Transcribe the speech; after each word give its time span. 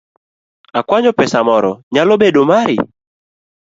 Akwanyo 0.79 1.11
pesa 1.19 1.39
moro, 1.49 1.71
nyalo 1.93 2.13
bedo 2.21 2.41
mari? 2.51 2.77